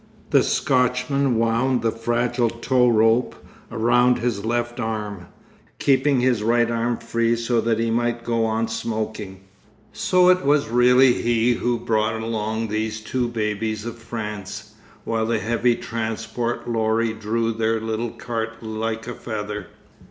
[0.31, 3.35] The Scotchman wound the fragile tow rope
[3.69, 5.27] round his left arm,
[5.77, 9.41] keeping his right arm free so that he might go on smoking.
[9.93, 15.37] So it was really he who brought along these two babies of France, while the
[15.37, 19.67] heavy transport lorry drew their little cart like a feather.